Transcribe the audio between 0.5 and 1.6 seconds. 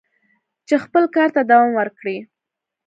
چې خپل کار ته